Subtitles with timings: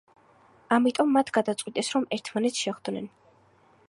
[0.77, 3.13] ამიტომ მათ გადაწყვიტეს რომ ერთმანეთს შეხვდნენ.